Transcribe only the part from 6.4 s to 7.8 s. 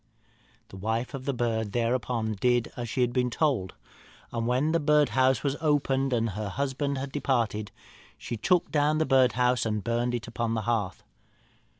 husband had departed,